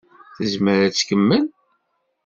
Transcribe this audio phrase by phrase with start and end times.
[0.35, 1.45] Tezmer ad tkemmel?